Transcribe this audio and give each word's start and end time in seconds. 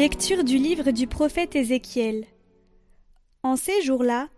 Lecture 0.00 0.44
du 0.44 0.56
livre 0.56 0.92
du 0.92 1.06
prophète 1.06 1.54
Ézéchiel. 1.54 2.24
En 3.42 3.56
ces 3.56 3.82
jours-là, 3.82 4.30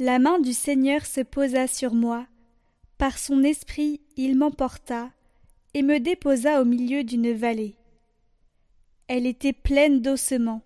la 0.00 0.18
main 0.18 0.40
du 0.40 0.52
Seigneur 0.52 1.06
se 1.06 1.20
posa 1.20 1.68
sur 1.68 1.94
moi. 1.94 2.26
Par 2.98 3.16
son 3.16 3.44
esprit, 3.44 4.00
il 4.16 4.36
m'emporta 4.36 5.12
et 5.72 5.82
me 5.82 6.00
déposa 6.00 6.60
au 6.60 6.64
milieu 6.64 7.04
d'une 7.04 7.32
vallée. 7.32 7.76
Elle 9.06 9.24
était 9.26 9.52
pleine 9.52 10.02
d'ossements. 10.02 10.62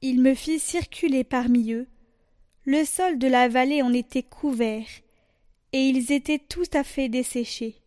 Il 0.00 0.22
me 0.22 0.32
fit 0.32 0.58
circuler 0.58 1.22
parmi 1.22 1.72
eux. 1.72 1.88
Le 2.64 2.86
sol 2.86 3.18
de 3.18 3.28
la 3.28 3.48
vallée 3.48 3.82
en 3.82 3.92
était 3.92 4.22
couvert, 4.22 4.88
et 5.74 5.86
ils 5.86 6.10
étaient 6.10 6.38
tout 6.38 6.70
à 6.72 6.82
fait 6.82 7.10
desséchés. 7.10 7.82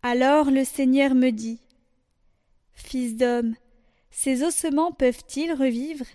Alors 0.00 0.50
le 0.50 0.64
Seigneur 0.64 1.14
me 1.14 1.28
dit 1.28 1.60
Fils 2.72 3.16
d'homme, 3.16 3.54
ces 4.16 4.44
ossements 4.44 4.92
peuvent-ils 4.92 5.52
revivre? 5.52 6.06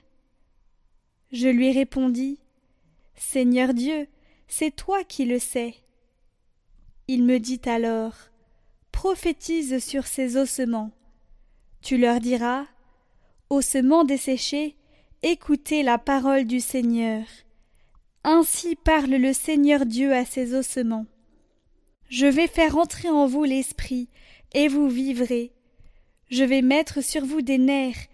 Je 1.34 1.50
lui 1.50 1.74
répondis 1.74 2.40
Seigneur 3.16 3.74
Dieu, 3.74 4.08
c'est 4.48 4.74
toi 4.74 5.04
qui 5.04 5.26
le 5.26 5.38
sais. 5.38 5.76
Il 7.10 7.26
me 7.26 7.40
dit 7.40 7.60
alors 7.66 8.16
Prophétise 8.94 9.84
sur 9.86 10.08
ces 10.08 10.38
ossements. 10.38 10.92
Tu 11.82 11.98
leur 11.98 12.22
diras 12.22 12.66
Ossements 13.50 14.06
desséchés, 14.06 14.78
écoutez 15.22 15.84
la 15.84 15.98
parole 15.98 16.46
du 16.46 16.62
Seigneur. 16.62 17.26
Ainsi 18.24 18.78
parle 18.78 19.12
le 19.12 19.34
Seigneur 19.34 19.86
Dieu 19.86 20.14
à 20.14 20.24
ces 20.24 20.56
ossements. 20.56 21.06
Je 22.08 22.28
vais 22.28 22.48
faire 22.48 22.78
entrer 22.78 23.10
en 23.10 23.28
vous 23.28 23.44
l'esprit, 23.44 24.08
et 24.54 24.70
vous 24.70 24.88
vivrez. 24.88 25.52
Je 26.30 26.44
vais 26.44 26.62
mettre 26.62 27.04
sur 27.04 27.26
vous 27.26 27.42
des 27.42 27.58
nerfs, 27.58 28.08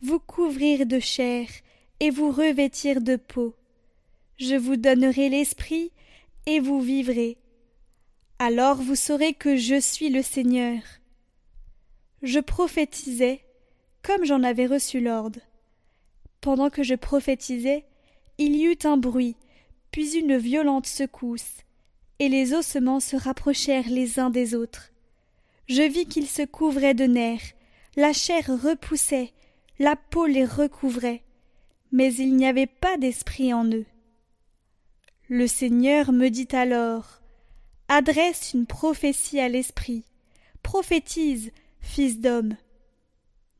vous 0.00 0.20
couvrir 0.20 0.86
de 0.86 1.00
chair, 1.00 1.48
et 1.98 2.10
vous 2.10 2.30
revêtir 2.30 3.00
de 3.00 3.16
peau. 3.16 3.56
Je 4.38 4.54
vous 4.54 4.76
donnerai 4.76 5.28
l'esprit, 5.28 5.90
et 6.46 6.60
vous 6.60 6.80
vivrez. 6.80 7.38
Alors 8.38 8.76
vous 8.76 8.94
saurez 8.94 9.34
que 9.34 9.56
je 9.56 9.80
suis 9.80 10.10
le 10.10 10.22
Seigneur. 10.22 10.80
Je 12.22 12.38
prophétisais, 12.38 13.40
comme 14.02 14.24
j'en 14.24 14.44
avais 14.44 14.66
reçu 14.66 15.00
l'ordre. 15.00 15.40
Pendant 16.40 16.70
que 16.70 16.84
je 16.84 16.94
prophétisais, 16.94 17.84
il 18.38 18.54
y 18.54 18.66
eut 18.66 18.78
un 18.84 18.96
bruit, 18.96 19.34
puis 19.90 20.16
une 20.16 20.36
violente 20.36 20.86
secousse, 20.86 21.64
et 22.20 22.28
les 22.28 22.54
ossements 22.54 23.00
se 23.00 23.16
rapprochèrent 23.16 23.88
les 23.88 24.20
uns 24.20 24.30
des 24.30 24.54
autres. 24.54 24.92
Je 25.68 25.82
vis 25.82 26.06
qu'ils 26.06 26.28
se 26.28 26.42
couvraient 26.42 26.94
de 26.94 27.06
nerfs, 27.06 27.55
la 27.96 28.12
chair 28.12 28.44
repoussait, 28.46 29.32
la 29.78 29.96
peau 29.96 30.26
les 30.26 30.44
recouvrait, 30.44 31.22
mais 31.92 32.12
il 32.14 32.36
n'y 32.36 32.46
avait 32.46 32.66
pas 32.66 32.98
d'esprit 32.98 33.54
en 33.54 33.64
eux. 33.64 33.86
Le 35.30 35.46
Seigneur 35.46 36.12
me 36.12 36.28
dit 36.28 36.48
alors 36.52 37.22
Adresse 37.88 38.52
une 38.52 38.66
prophétie 38.66 39.40
à 39.40 39.48
l'esprit, 39.48 40.04
prophétise, 40.62 41.52
fils 41.80 42.20
d'homme. 42.20 42.56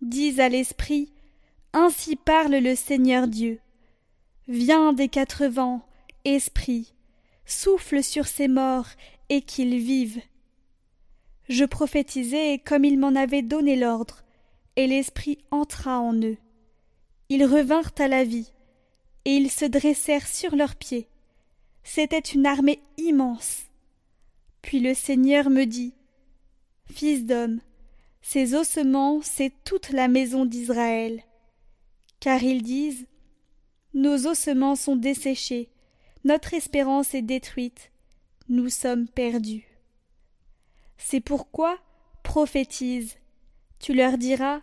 Dis 0.02 0.38
à 0.40 0.50
l'esprit 0.50 1.12
Ainsi 1.72 2.16
parle 2.16 2.56
le 2.56 2.74
Seigneur 2.74 3.28
Dieu. 3.28 3.58
Viens 4.48 4.92
des 4.92 5.08
quatre 5.08 5.46
vents, 5.46 5.86
esprit, 6.24 6.92
souffle 7.46 8.02
sur 8.02 8.26
ces 8.26 8.48
morts 8.48 8.88
et 9.30 9.40
qu'ils 9.40 9.78
vivent. 9.78 10.20
Je 11.48 11.64
prophétisai 11.64 12.58
comme 12.58 12.84
il 12.84 12.98
m'en 12.98 13.14
avait 13.14 13.42
donné 13.42 13.76
l'ordre, 13.76 14.25
et 14.76 14.86
l'Esprit 14.86 15.38
entra 15.50 16.00
en 16.00 16.14
eux. 16.14 16.36
Ils 17.28 17.44
revinrent 17.44 17.92
à 17.98 18.08
la 18.08 18.24
vie, 18.24 18.52
et 19.24 19.34
ils 19.34 19.50
se 19.50 19.64
dressèrent 19.64 20.28
sur 20.28 20.54
leurs 20.54 20.76
pieds. 20.76 21.08
C'était 21.82 22.18
une 22.18 22.46
armée 22.46 22.80
immense. 22.98 23.64
Puis 24.62 24.80
le 24.80 24.94
Seigneur 24.94 25.50
me 25.50 25.64
dit 25.64 25.94
Fils 26.90 27.24
d'homme, 27.24 27.60
ces 28.22 28.54
ossements, 28.54 29.20
c'est 29.22 29.52
toute 29.64 29.90
la 29.90 30.08
maison 30.08 30.44
d'Israël. 30.44 31.22
Car 32.20 32.42
ils 32.42 32.62
disent 32.62 33.06
Nos 33.94 34.26
ossements 34.26 34.76
sont 34.76 34.96
desséchés, 34.96 35.68
notre 36.24 36.54
espérance 36.54 37.14
est 37.14 37.22
détruite, 37.22 37.92
nous 38.48 38.68
sommes 38.68 39.08
perdus. 39.08 39.66
C'est 40.98 41.20
pourquoi 41.20 41.78
prophétise 42.22 43.16
tu 43.78 43.94
leur 43.94 44.18
diras 44.18 44.60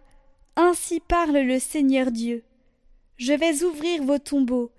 Ainsi 0.55 0.99
parle 0.99 1.37
le 1.37 1.59
Seigneur 1.59 2.11
Dieu. 2.11 2.43
Je 3.17 3.33
vais 3.33 3.63
ouvrir 3.63 4.03
vos 4.03 4.19
tombeaux, 4.19 4.71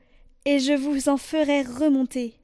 et 0.44 0.58
je 0.58 0.72
vous 0.72 1.08
en 1.08 1.16
ferai 1.16 1.62
remonter. 1.62 2.34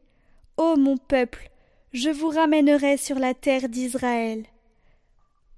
Ô 0.57 0.77
mon 0.77 0.97
peuple, 0.97 1.51
je 1.93 2.11
vous 2.11 2.29
ramènerai 2.29 2.97
sur 2.97 3.19
la 3.19 3.35
terre 3.35 3.69
d'Israël. 3.69 4.45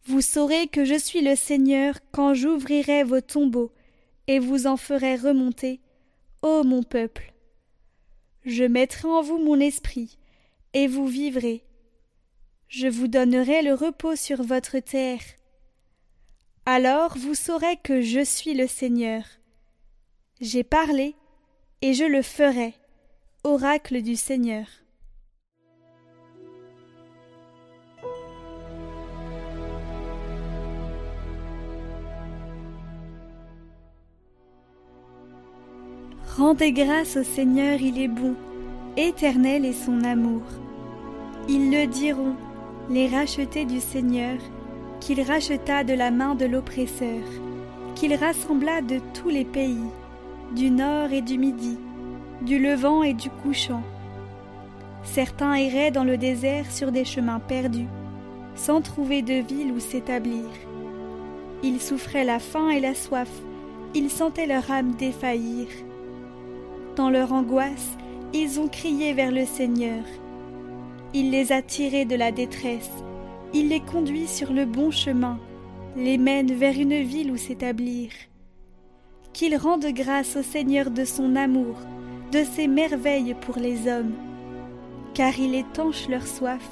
Vous 0.06 0.20
saurez 0.20 0.66
que 0.66 0.84
je 0.84 0.98
suis 0.98 1.20
le 1.20 1.37
Seigneur 1.37 1.94
quand 2.10 2.34
j'ouvrirai 2.34 3.04
vos 3.04 3.20
tombeaux, 3.20 3.72
et 4.26 4.38
vous 4.38 4.66
en 4.66 4.76
ferai 4.76 5.16
remonter, 5.16 5.81
ô 6.43 6.64
mon 6.64 6.82
peuple. 6.82 7.32
Je 8.44 8.64
mettrai 8.64 9.09
en 9.09 9.22
vous 9.22 9.38
mon 9.38 9.60
esprit, 9.60 10.19
et 10.75 10.88
vous 10.88 11.06
vivrez. 11.06 11.64
Je 12.69 12.88
vous 12.88 13.06
donnerai 13.06 13.62
le 13.62 13.75
repos 13.75 14.16
sur 14.16 14.43
votre 14.43 14.78
terre, 14.78 15.20
alors 16.64 17.16
vous 17.18 17.34
saurez 17.34 17.76
que 17.82 18.00
je 18.00 18.24
suis 18.24 18.54
le 18.54 18.66
Seigneur. 18.66 19.24
J'ai 20.40 20.62
parlé, 20.62 21.16
et 21.80 21.94
je 21.94 22.04
le 22.04 22.22
ferai. 22.22 22.74
Oracle 23.44 24.02
du 24.02 24.14
Seigneur. 24.14 24.66
Rendez 36.36 36.72
grâce 36.72 37.16
au 37.16 37.24
Seigneur, 37.24 37.80
il 37.80 38.00
est 38.00 38.08
bon, 38.08 38.36
éternel 38.96 39.66
est 39.66 39.72
son 39.72 40.02
amour. 40.04 40.42
Ils 41.48 41.70
le 41.70 41.86
diront, 41.86 42.36
les 42.88 43.08
rachetés 43.08 43.64
du 43.64 43.80
Seigneur, 43.80 44.38
qu'il 45.02 45.20
racheta 45.20 45.82
de 45.82 45.94
la 45.94 46.12
main 46.12 46.36
de 46.36 46.44
l'oppresseur, 46.44 47.24
qu'il 47.96 48.14
rassembla 48.14 48.82
de 48.82 49.00
tous 49.14 49.30
les 49.30 49.44
pays, 49.44 49.90
du 50.54 50.70
nord 50.70 51.12
et 51.12 51.22
du 51.22 51.38
midi, 51.38 51.76
du 52.42 52.60
levant 52.60 53.02
et 53.02 53.12
du 53.12 53.28
couchant. 53.28 53.82
Certains 55.02 55.54
erraient 55.54 55.90
dans 55.90 56.04
le 56.04 56.16
désert 56.16 56.70
sur 56.70 56.92
des 56.92 57.04
chemins 57.04 57.40
perdus, 57.40 57.88
sans 58.54 58.80
trouver 58.80 59.22
de 59.22 59.42
ville 59.42 59.72
où 59.72 59.80
s'établir. 59.80 60.44
Ils 61.64 61.80
souffraient 61.80 62.24
la 62.24 62.38
faim 62.38 62.70
et 62.70 62.78
la 62.78 62.94
soif, 62.94 63.30
ils 63.94 64.10
sentaient 64.10 64.46
leur 64.46 64.70
âme 64.70 64.94
défaillir. 64.94 65.66
Dans 66.94 67.10
leur 67.10 67.32
angoisse, 67.32 67.96
ils 68.32 68.60
ont 68.60 68.69
crié 68.69 69.14
vers 69.14 69.32
le 69.32 69.46
Seigneur. 69.46 70.04
Il 71.12 71.32
les 71.32 71.50
a 71.50 71.60
tirés 71.60 72.04
de 72.04 72.14
la 72.14 72.30
détresse 72.30 73.02
il 73.54 73.69
les 73.69 73.81
conduit 73.81 74.26
sur 74.26 74.52
le 74.52 74.64
bon 74.64 74.90
chemin, 74.90 75.38
les 75.96 76.19
mène 76.19 76.52
vers 76.52 76.78
une 76.78 77.02
ville 77.02 77.31
où 77.31 77.37
s'établir. 77.37 78.10
Qu'il 79.32 79.56
rende 79.56 79.87
grâce 79.87 80.37
au 80.37 80.43
Seigneur 80.43 80.90
de 80.90 81.04
son 81.04 81.37
amour, 81.37 81.76
de 82.32 82.44
ses 82.44 82.66
merveilles 82.66 83.37
pour 83.40 83.56
les 83.56 83.88
hommes, 83.88 84.14
car 85.14 85.38
il 85.38 85.54
étanche 85.54 86.08
leur 86.08 86.26
soif, 86.26 86.66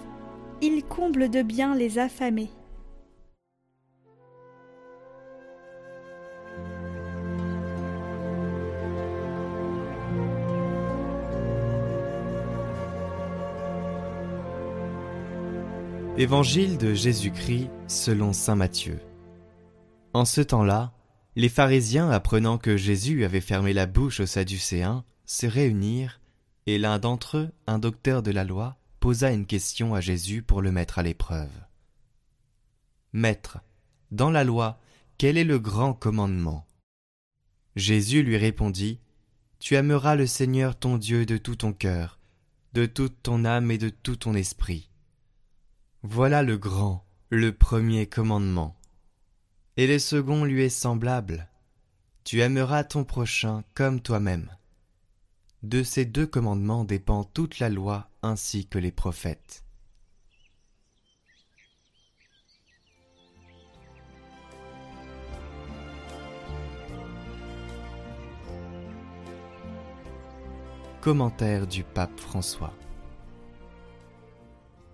il 0.62 0.82
comble 0.84 1.28
de 1.28 1.42
bien 1.42 1.74
les 1.74 1.98
affamés. 1.98 2.50
Évangile 16.20 16.76
de 16.76 16.92
Jésus-Christ 16.92 17.70
selon 17.88 18.34
Saint 18.34 18.54
Matthieu. 18.54 19.00
En 20.12 20.26
ce 20.26 20.42
temps-là, 20.42 20.92
les 21.34 21.48
pharisiens, 21.48 22.10
apprenant 22.10 22.58
que 22.58 22.76
Jésus 22.76 23.24
avait 23.24 23.40
fermé 23.40 23.72
la 23.72 23.86
bouche 23.86 24.20
aux 24.20 24.26
Sadducéens, 24.26 25.06
se 25.24 25.46
réunirent, 25.46 26.20
et 26.66 26.76
l'un 26.76 26.98
d'entre 26.98 27.38
eux, 27.38 27.50
un 27.66 27.78
docteur 27.78 28.22
de 28.22 28.32
la 28.32 28.44
loi, 28.44 28.76
posa 29.00 29.32
une 29.32 29.46
question 29.46 29.94
à 29.94 30.02
Jésus 30.02 30.42
pour 30.42 30.60
le 30.60 30.70
mettre 30.70 30.98
à 30.98 31.02
l'épreuve. 31.02 31.48
Maître, 33.14 33.60
dans 34.10 34.30
la 34.30 34.44
loi, 34.44 34.78
quel 35.16 35.38
est 35.38 35.44
le 35.44 35.58
grand 35.58 35.94
commandement? 35.94 36.66
Jésus 37.76 38.22
lui 38.22 38.36
répondit, 38.36 39.00
Tu 39.58 39.74
aimeras 39.74 40.16
le 40.16 40.26
Seigneur 40.26 40.78
ton 40.78 40.98
Dieu 40.98 41.24
de 41.24 41.38
tout 41.38 41.56
ton 41.56 41.72
cœur, 41.72 42.18
de 42.74 42.84
toute 42.84 43.22
ton 43.22 43.46
âme 43.46 43.70
et 43.70 43.78
de 43.78 43.88
tout 43.88 44.16
ton 44.16 44.34
esprit 44.34 44.89
voilà 46.02 46.42
le 46.42 46.56
grand, 46.56 47.04
le 47.28 47.52
premier 47.52 48.06
commandement. 48.06 48.74
Et 49.76 49.86
le 49.86 49.98
second 49.98 50.44
lui 50.44 50.62
est 50.62 50.70
semblable. 50.70 51.48
Tu 52.24 52.40
aimeras 52.40 52.84
ton 52.84 53.04
prochain 53.04 53.64
comme 53.74 54.00
toi-même. 54.00 54.48
De 55.62 55.82
ces 55.82 56.06
deux 56.06 56.26
commandements 56.26 56.84
dépend 56.84 57.24
toute 57.24 57.58
la 57.58 57.68
loi 57.68 58.08
ainsi 58.22 58.66
que 58.66 58.78
les 58.78 58.92
prophètes. 58.92 59.62
Commentaire 71.02 71.66
du 71.66 71.84
pape 71.84 72.18
François 72.18 72.74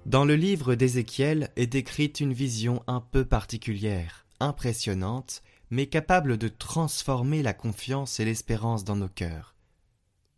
Dans 0.06 0.24
le 0.24 0.36
livre 0.36 0.76
d'Ézéchiel 0.76 1.50
est 1.56 1.66
décrite 1.66 2.20
une 2.20 2.32
vision 2.32 2.80
un 2.86 3.00
peu 3.00 3.24
particulière, 3.24 4.24
impressionnante, 4.38 5.42
mais 5.70 5.88
capable 5.88 6.38
de 6.38 6.46
transformer 6.46 7.42
la 7.42 7.52
confiance 7.52 8.20
et 8.20 8.24
l'espérance 8.24 8.84
dans 8.84 8.94
nos 8.94 9.08
cœurs. 9.08 9.56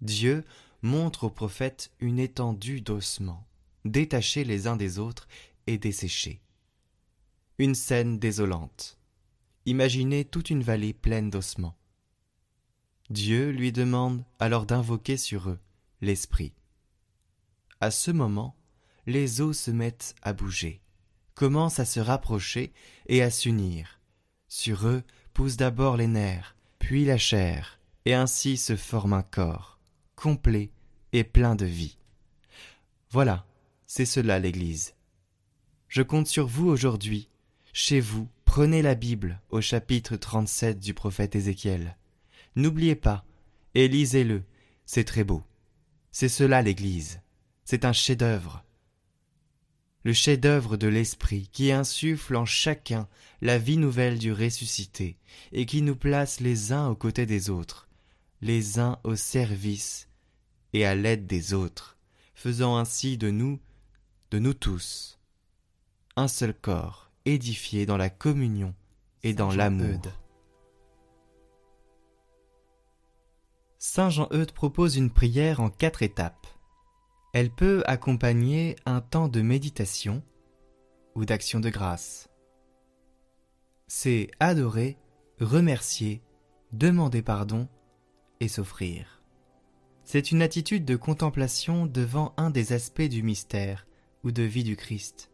Dieu 0.00 0.42
montre 0.80 1.24
au 1.24 1.30
prophète 1.30 1.90
une 2.00 2.18
étendue 2.18 2.80
d'ossements, 2.80 3.46
détachés 3.84 4.42
les 4.42 4.68
uns 4.68 4.76
des 4.76 4.98
autres 4.98 5.28
et 5.66 5.76
desséchés. 5.76 6.40
Une 7.58 7.74
scène 7.74 8.18
désolante. 8.18 8.96
Imaginez 9.66 10.24
toute 10.24 10.48
une 10.48 10.62
vallée 10.62 10.94
pleine 10.94 11.28
d'ossements. 11.28 11.76
Dieu 13.10 13.50
lui 13.50 13.70
demande 13.70 14.24
alors 14.38 14.64
d'invoquer 14.64 15.18
sur 15.18 15.50
eux 15.50 15.58
l'Esprit. 16.00 16.54
À 17.82 17.90
ce 17.90 18.10
moment, 18.10 18.57
les 19.08 19.40
os 19.40 19.58
se 19.58 19.70
mettent 19.70 20.14
à 20.22 20.34
bouger, 20.34 20.82
commencent 21.34 21.80
à 21.80 21.86
se 21.86 21.98
rapprocher 21.98 22.72
et 23.06 23.22
à 23.22 23.30
s'unir. 23.30 24.00
Sur 24.48 24.86
eux 24.86 25.02
poussent 25.32 25.56
d'abord 25.56 25.96
les 25.96 26.06
nerfs, 26.06 26.54
puis 26.78 27.06
la 27.06 27.16
chair, 27.16 27.80
et 28.04 28.12
ainsi 28.12 28.58
se 28.58 28.76
forme 28.76 29.14
un 29.14 29.22
corps 29.22 29.78
complet 30.14 30.70
et 31.12 31.24
plein 31.24 31.54
de 31.54 31.64
vie. 31.64 31.96
Voilà, 33.10 33.46
c'est 33.86 34.04
cela 34.04 34.38
l'Église. 34.38 34.94
Je 35.86 36.02
compte 36.02 36.26
sur 36.26 36.46
vous 36.46 36.66
aujourd'hui. 36.66 37.28
Chez 37.72 38.00
vous, 38.00 38.28
prenez 38.44 38.82
la 38.82 38.94
Bible 38.94 39.40
au 39.48 39.60
chapitre 39.60 40.16
37 40.16 40.80
du 40.80 40.92
prophète 40.92 41.34
Ézéchiel. 41.34 41.96
N'oubliez 42.56 42.96
pas, 42.96 43.24
et 43.74 43.88
lisez-le, 43.88 44.42
c'est 44.84 45.04
très 45.04 45.24
beau. 45.24 45.42
C'est 46.10 46.28
cela 46.28 46.60
l'Église. 46.60 47.20
C'est 47.64 47.84
un 47.84 47.92
chef-d'œuvre. 47.92 48.64
Le 50.08 50.14
chef-d'œuvre 50.14 50.78
de 50.78 50.88
l'Esprit 50.88 51.50
qui 51.52 51.70
insuffle 51.70 52.34
en 52.34 52.46
chacun 52.46 53.06
la 53.42 53.58
vie 53.58 53.76
nouvelle 53.76 54.18
du 54.18 54.32
ressuscité 54.32 55.18
et 55.52 55.66
qui 55.66 55.82
nous 55.82 55.96
place 55.96 56.40
les 56.40 56.72
uns 56.72 56.88
aux 56.88 56.96
côtés 56.96 57.26
des 57.26 57.50
autres, 57.50 57.90
les 58.40 58.78
uns 58.78 58.98
au 59.04 59.16
service 59.16 60.08
et 60.72 60.86
à 60.86 60.94
l'aide 60.94 61.26
des 61.26 61.52
autres, 61.52 61.98
faisant 62.34 62.78
ainsi 62.78 63.18
de 63.18 63.30
nous, 63.30 63.60
de 64.30 64.38
nous 64.38 64.54
tous, 64.54 65.18
un 66.16 66.26
seul 66.26 66.54
corps, 66.54 67.10
édifié 67.26 67.84
dans 67.84 67.98
la 67.98 68.08
communion 68.08 68.74
et 69.22 69.34
dans 69.34 69.52
l'amour. 69.52 70.00
Saint 73.78 74.08
Jean-Eudes 74.08 74.52
propose 74.52 74.96
une 74.96 75.10
prière 75.10 75.60
en 75.60 75.68
quatre 75.68 76.02
étapes. 76.02 76.46
Elle 77.38 77.50
peut 77.50 77.84
accompagner 77.86 78.74
un 78.84 79.00
temps 79.00 79.28
de 79.28 79.42
méditation 79.42 80.24
ou 81.14 81.24
d'action 81.24 81.60
de 81.60 81.70
grâce. 81.70 82.28
C'est 83.86 84.32
adorer, 84.40 84.98
remercier, 85.38 86.20
demander 86.72 87.22
pardon 87.22 87.68
et 88.40 88.48
s'offrir. 88.48 89.22
C'est 90.02 90.32
une 90.32 90.42
attitude 90.42 90.84
de 90.84 90.96
contemplation 90.96 91.86
devant 91.86 92.34
un 92.38 92.50
des 92.50 92.72
aspects 92.72 93.02
du 93.02 93.22
mystère 93.22 93.86
ou 94.24 94.32
de 94.32 94.42
vie 94.42 94.64
du 94.64 94.74
Christ. 94.74 95.30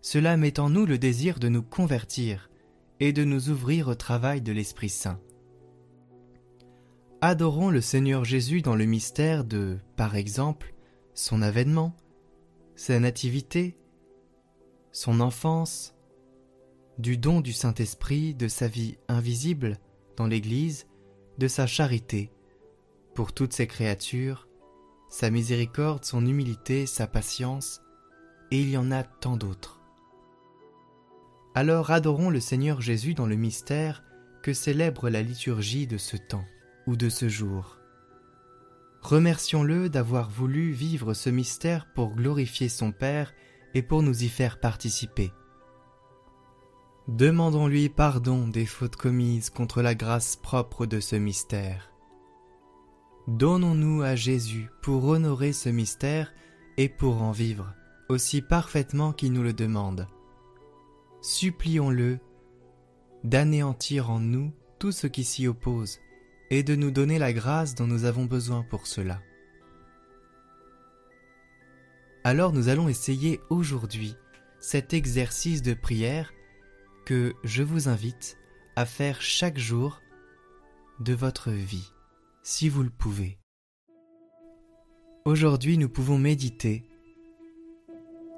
Cela 0.00 0.38
met 0.38 0.58
en 0.58 0.70
nous 0.70 0.86
le 0.86 0.96
désir 0.96 1.38
de 1.40 1.50
nous 1.50 1.62
convertir 1.62 2.48
et 3.00 3.12
de 3.12 3.24
nous 3.24 3.50
ouvrir 3.50 3.88
au 3.88 3.94
travail 3.94 4.40
de 4.40 4.52
l'Esprit 4.52 4.88
Saint. 4.88 5.20
Adorons 7.20 7.68
le 7.68 7.82
Seigneur 7.82 8.24
Jésus 8.24 8.62
dans 8.62 8.76
le 8.76 8.86
mystère 8.86 9.44
de, 9.44 9.76
par 9.94 10.16
exemple, 10.16 10.71
son 11.14 11.42
avènement, 11.42 11.96
sa 12.74 12.98
nativité, 12.98 13.76
son 14.92 15.20
enfance, 15.20 15.94
du 16.98 17.16
don 17.16 17.40
du 17.40 17.52
Saint-Esprit, 17.52 18.34
de 18.34 18.48
sa 18.48 18.68
vie 18.68 18.98
invisible 19.08 19.78
dans 20.16 20.26
l'Église, 20.26 20.86
de 21.38 21.48
sa 21.48 21.66
charité, 21.66 22.30
pour 23.14 23.32
toutes 23.32 23.52
ces 23.52 23.66
créatures, 23.66 24.48
sa 25.08 25.30
miséricorde, 25.30 26.04
son 26.04 26.26
humilité, 26.26 26.86
sa 26.86 27.06
patience, 27.06 27.82
et 28.50 28.60
il 28.60 28.70
y 28.70 28.76
en 28.76 28.90
a 28.90 29.02
tant 29.02 29.36
d'autres. 29.36 29.80
Alors 31.54 31.90
adorons 31.90 32.30
le 32.30 32.40
Seigneur 32.40 32.80
Jésus 32.80 33.14
dans 33.14 33.26
le 33.26 33.36
mystère 33.36 34.02
que 34.42 34.52
célèbre 34.52 35.10
la 35.10 35.22
liturgie 35.22 35.86
de 35.86 35.98
ce 35.98 36.16
temps 36.16 36.44
ou 36.86 36.96
de 36.96 37.08
ce 37.08 37.28
jour. 37.28 37.78
Remercions-le 39.02 39.88
d'avoir 39.88 40.30
voulu 40.30 40.70
vivre 40.70 41.12
ce 41.12 41.28
mystère 41.28 41.92
pour 41.92 42.14
glorifier 42.14 42.68
son 42.68 42.92
Père 42.92 43.34
et 43.74 43.82
pour 43.82 44.02
nous 44.02 44.22
y 44.22 44.28
faire 44.28 44.60
participer. 44.60 45.32
Demandons-lui 47.08 47.88
pardon 47.88 48.46
des 48.46 48.64
fautes 48.64 48.94
commises 48.94 49.50
contre 49.50 49.82
la 49.82 49.96
grâce 49.96 50.36
propre 50.36 50.86
de 50.86 51.00
ce 51.00 51.16
mystère. 51.16 51.90
Donnons-nous 53.26 54.02
à 54.02 54.14
Jésus 54.14 54.68
pour 54.82 55.04
honorer 55.04 55.52
ce 55.52 55.68
mystère 55.68 56.32
et 56.76 56.88
pour 56.88 57.22
en 57.22 57.32
vivre, 57.32 57.74
aussi 58.08 58.40
parfaitement 58.40 59.12
qu'il 59.12 59.32
nous 59.32 59.42
le 59.42 59.52
demande. 59.52 60.06
Supplions-le 61.22 62.20
d'anéantir 63.24 64.10
en 64.10 64.20
nous 64.20 64.52
tout 64.78 64.92
ce 64.92 65.08
qui 65.08 65.24
s'y 65.24 65.48
oppose 65.48 65.98
et 66.52 66.62
de 66.62 66.76
nous 66.76 66.90
donner 66.90 67.18
la 67.18 67.32
grâce 67.32 67.74
dont 67.74 67.86
nous 67.86 68.04
avons 68.04 68.26
besoin 68.26 68.62
pour 68.62 68.86
cela. 68.86 69.22
Alors 72.24 72.52
nous 72.52 72.68
allons 72.68 72.90
essayer 72.90 73.40
aujourd'hui 73.48 74.16
cet 74.60 74.92
exercice 74.92 75.62
de 75.62 75.72
prière 75.72 76.34
que 77.06 77.32
je 77.42 77.62
vous 77.62 77.88
invite 77.88 78.36
à 78.76 78.84
faire 78.84 79.22
chaque 79.22 79.56
jour 79.56 80.02
de 81.00 81.14
votre 81.14 81.50
vie 81.50 81.90
si 82.42 82.68
vous 82.68 82.82
le 82.82 82.90
pouvez. 82.90 83.38
Aujourd'hui 85.24 85.78
nous 85.78 85.88
pouvons 85.88 86.18
méditer 86.18 86.84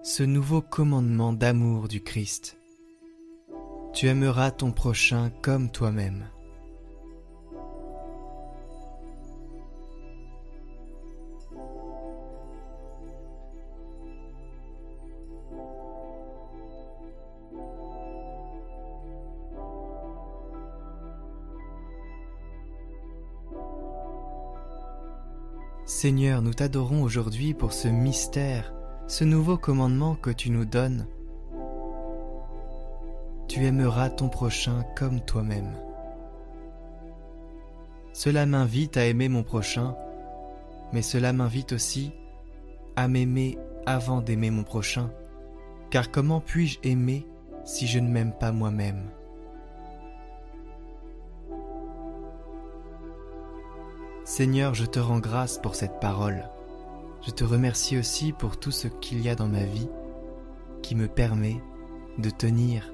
ce 0.05 0.23
nouveau 0.23 0.63
commandement 0.63 1.33
d'amour 1.33 1.89
du 1.89 2.01
Christ. 2.01 2.59
Tu 3.93 4.07
aimeras 4.07 4.53
ton 4.53 4.71
prochain 4.71 5.31
comme 5.43 5.73
toi-même. 5.73 6.29
Seigneur, 25.87 26.41
nous 26.41 26.55
t'adorons 26.55 27.03
aujourd'hui 27.03 27.53
pour 27.53 27.75
ce 27.75 27.89
mystère, 27.89 28.73
ce 29.07 29.23
nouveau 29.23 29.59
commandement 29.59 30.15
que 30.15 30.31
tu 30.31 30.49
nous 30.49 30.65
donnes. 30.65 31.07
Tu 33.49 33.67
aimeras 33.67 34.09
ton 34.09 34.31
prochain 34.31 34.87
comme 34.97 35.21
toi-même. 35.21 35.77
Cela 38.15 38.47
m'invite 38.47 38.97
à 38.97 39.05
aimer 39.05 39.29
mon 39.29 39.43
prochain, 39.43 39.95
mais 40.95 41.03
cela 41.03 41.35
m'invite 41.35 41.73
aussi 41.73 42.13
à 42.97 43.07
m'aimer 43.07 43.59
avant 43.85 44.23
d'aimer 44.23 44.51
mon 44.51 44.65
prochain, 44.65 45.11
car 45.91 46.11
comment 46.11 46.41
puis-je 46.41 46.79
aimer 46.83 47.27
si 47.67 47.87
je 47.87 47.99
ne 47.99 48.09
m'aime 48.09 48.33
pas 48.33 48.53
moi-même? 48.53 49.11
Seigneur, 54.37 54.75
je 54.75 54.85
te 54.85 54.99
rends 54.99 55.21
grâce 55.21 55.59
pour 55.59 55.77
cette 55.77 56.01
parole. 56.01 56.51
Je 57.25 57.31
te 57.31 57.45
remercie 57.45 57.97
aussi 57.97 58.33
pour 58.33 58.59
tout 58.59 58.73
ce 58.73 58.89
qu'il 58.89 59.21
y 59.21 59.29
a 59.29 59.37
dans 59.37 59.47
ma 59.47 59.63
vie 59.63 59.89
qui 60.83 60.97
me 60.97 61.07
permet 61.07 61.63
de 62.19 62.31
tenir, 62.31 62.93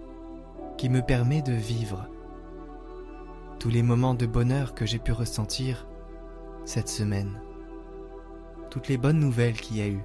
qui 0.76 0.90
me 0.90 1.00
permet 1.00 1.40
de 1.40 1.54
vivre. 1.54 2.06
Tous 3.58 3.70
les 3.70 3.82
moments 3.82 4.12
de 4.12 4.26
bonheur 4.26 4.74
que 4.74 4.84
j'ai 4.84 4.98
pu 4.98 5.12
ressentir 5.12 5.88
cette 6.66 6.90
semaine, 6.90 7.40
toutes 8.68 8.88
les 8.88 8.98
bonnes 8.98 9.18
nouvelles 9.18 9.58
qu'il 9.58 9.78
y 9.78 9.80
a 9.80 9.88
eu. 9.88 10.04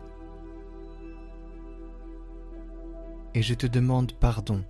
Et 3.34 3.42
je 3.42 3.56
te 3.56 3.68
demande 3.68 4.14
pardon. 4.14 4.64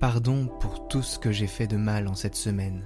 Pardon 0.00 0.48
pour 0.58 0.88
tout 0.88 1.02
ce 1.02 1.20
que 1.20 1.30
j'ai 1.30 1.46
fait 1.46 1.68
de 1.68 1.76
mal 1.76 2.08
en 2.08 2.16
cette 2.16 2.34
semaine 2.34 2.84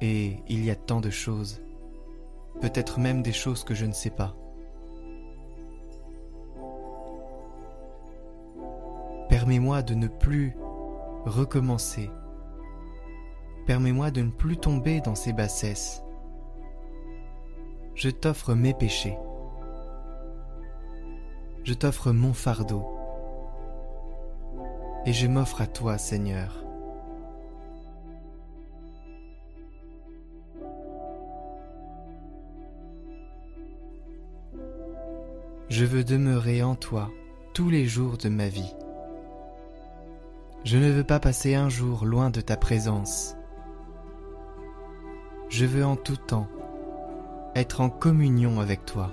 Et 0.00 0.36
il 0.48 0.64
y 0.64 0.70
a 0.70 0.76
tant 0.76 1.00
de 1.00 1.10
choses, 1.10 1.60
peut-être 2.60 3.00
même 3.00 3.22
des 3.22 3.32
choses 3.32 3.64
que 3.64 3.74
je 3.74 3.84
ne 3.84 3.92
sais 3.92 4.10
pas. 4.10 4.36
Permets-moi 9.28 9.82
de 9.82 9.94
ne 9.94 10.08
plus 10.08 10.56
recommencer. 11.26 12.10
Permets-moi 13.66 14.10
de 14.10 14.22
ne 14.22 14.30
plus 14.30 14.56
tomber 14.56 15.00
dans 15.00 15.14
ces 15.14 15.32
bassesses. 15.32 16.02
Je 17.94 18.08
t'offre 18.08 18.54
mes 18.54 18.74
péchés. 18.74 19.18
Je 21.64 21.74
t'offre 21.74 22.12
mon 22.12 22.32
fardeau. 22.32 22.86
Et 25.04 25.12
je 25.12 25.26
m'offre 25.26 25.60
à 25.60 25.66
toi, 25.66 25.98
Seigneur. 25.98 26.67
Je 35.68 35.84
veux 35.84 36.02
demeurer 36.02 36.62
en 36.62 36.74
toi 36.74 37.10
tous 37.52 37.68
les 37.68 37.86
jours 37.86 38.16
de 38.16 38.30
ma 38.30 38.48
vie. 38.48 38.74
Je 40.64 40.78
ne 40.78 40.90
veux 40.90 41.04
pas 41.04 41.20
passer 41.20 41.54
un 41.54 41.68
jour 41.68 42.06
loin 42.06 42.30
de 42.30 42.40
ta 42.40 42.56
présence. 42.56 43.36
Je 45.50 45.66
veux 45.66 45.84
en 45.84 45.96
tout 45.96 46.16
temps 46.16 46.48
être 47.54 47.82
en 47.82 47.90
communion 47.90 48.60
avec 48.60 48.86
toi. 48.86 49.12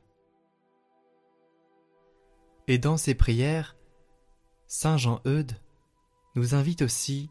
Et 2.71 2.77
dans 2.77 2.95
ces 2.95 3.15
prières, 3.15 3.75
Saint 4.65 4.95
Jean-Eudes 4.95 5.57
nous 6.37 6.55
invite 6.55 6.83
aussi 6.83 7.29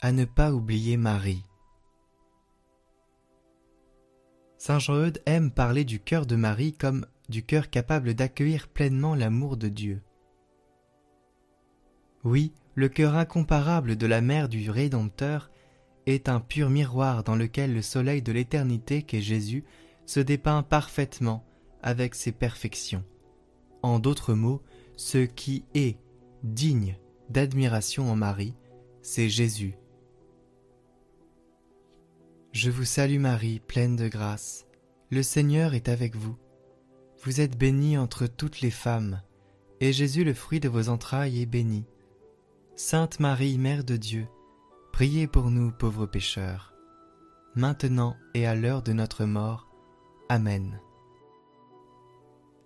à 0.00 0.10
ne 0.10 0.24
pas 0.24 0.54
oublier 0.54 0.96
Marie. 0.96 1.42
Saint 4.56 4.78
Jean-Eudes 4.78 5.20
aime 5.26 5.50
parler 5.50 5.84
du 5.84 6.00
cœur 6.00 6.24
de 6.24 6.34
Marie 6.34 6.72
comme 6.72 7.04
du 7.28 7.42
cœur 7.42 7.68
capable 7.68 8.14
d'accueillir 8.14 8.68
pleinement 8.68 9.14
l'amour 9.14 9.58
de 9.58 9.68
Dieu. 9.68 10.00
Oui, 12.24 12.54
le 12.74 12.88
cœur 12.88 13.16
incomparable 13.16 13.96
de 13.96 14.06
la 14.06 14.22
mère 14.22 14.48
du 14.48 14.70
Rédempteur 14.70 15.50
est 16.06 16.30
un 16.30 16.40
pur 16.40 16.70
miroir 16.70 17.22
dans 17.22 17.36
lequel 17.36 17.74
le 17.74 17.82
soleil 17.82 18.22
de 18.22 18.32
l'éternité 18.32 19.02
qu'est 19.02 19.20
Jésus 19.20 19.62
se 20.06 20.20
dépeint 20.20 20.62
parfaitement 20.62 21.44
avec 21.82 22.14
ses 22.14 22.32
perfections. 22.32 23.04
En 23.84 23.98
d'autres 23.98 24.32
mots, 24.32 24.62
ce 24.96 25.18
qui 25.18 25.66
est 25.74 25.98
digne 26.42 26.96
d'admiration 27.28 28.10
en 28.10 28.16
Marie, 28.16 28.54
c'est 29.02 29.28
Jésus, 29.28 29.76
je 32.52 32.70
vous 32.70 32.86
salue 32.86 33.18
Marie, 33.18 33.60
pleine 33.60 33.94
de 33.94 34.08
grâce. 34.08 34.64
Le 35.10 35.22
Seigneur 35.22 35.74
est 35.74 35.90
avec 35.90 36.16
vous. 36.16 36.34
Vous 37.24 37.42
êtes 37.42 37.58
bénie 37.58 37.98
entre 37.98 38.26
toutes 38.26 38.62
les 38.62 38.70
femmes, 38.70 39.20
et 39.80 39.92
Jésus, 39.92 40.24
le 40.24 40.32
fruit 40.32 40.60
de 40.60 40.70
vos 40.70 40.88
entrailles, 40.88 41.42
est 41.42 41.46
béni. 41.46 41.84
Sainte 42.76 43.20
Marie, 43.20 43.58
Mère 43.58 43.84
de 43.84 43.98
Dieu, 43.98 44.26
priez 44.94 45.26
pour 45.26 45.50
nous 45.50 45.72
pauvres 45.72 46.06
pécheurs, 46.06 46.72
maintenant 47.54 48.16
et 48.32 48.46
à 48.46 48.54
l'heure 48.54 48.82
de 48.82 48.94
notre 48.94 49.26
mort. 49.26 49.68
Amen. 50.30 50.80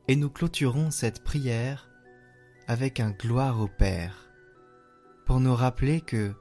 Et 0.09 0.17
nous 0.17 0.31
clôturons 0.31 0.91
cette 0.91 1.23
prière 1.23 1.89
avec 2.67 3.01
un 3.01 3.11
gloire 3.11 3.61
au 3.61 3.69
Père, 3.69 4.31
pour 5.27 5.41
nous 5.41 5.55
rappeler 5.55 6.01
que 6.01 6.35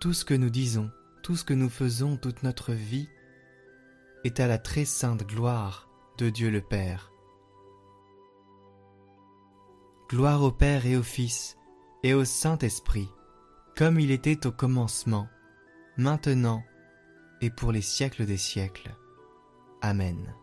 tout 0.00 0.12
ce 0.12 0.24
que 0.24 0.34
nous 0.34 0.50
disons, 0.50 0.90
tout 1.22 1.36
ce 1.36 1.44
que 1.44 1.54
nous 1.54 1.68
faisons 1.68 2.16
toute 2.16 2.42
notre 2.42 2.72
vie 2.72 3.08
est 4.24 4.40
à 4.40 4.46
la 4.46 4.58
très 4.58 4.84
sainte 4.84 5.26
gloire 5.26 5.88
de 6.18 6.30
Dieu 6.30 6.50
le 6.50 6.60
Père. 6.60 7.12
Gloire 10.08 10.42
au 10.42 10.50
Père 10.50 10.86
et 10.86 10.96
au 10.96 11.02
Fils 11.02 11.56
et 12.02 12.14
au 12.14 12.24
Saint-Esprit, 12.24 13.08
comme 13.76 14.00
il 14.00 14.10
était 14.10 14.46
au 14.46 14.52
commencement, 14.52 15.28
maintenant 15.96 16.62
et 17.40 17.50
pour 17.50 17.72
les 17.72 17.82
siècles 17.82 18.26
des 18.26 18.36
siècles. 18.36 18.94
Amen. 19.82 20.34